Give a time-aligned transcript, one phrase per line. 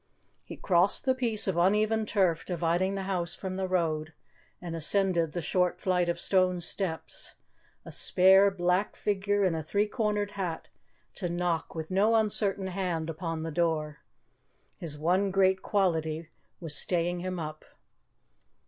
[0.43, 4.13] He crossed the piece of uneven turf dividing the house from the road,
[4.59, 7.35] and ascended the short flight of stone steps,
[7.85, 10.69] a spare, black figure in a three cornered hat,
[11.13, 13.99] to knock with no uncertain hand upon the door.
[14.79, 16.29] His one great quality
[16.59, 17.63] was staying him up.